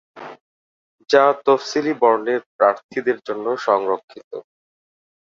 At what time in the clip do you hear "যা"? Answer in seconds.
1.09-1.23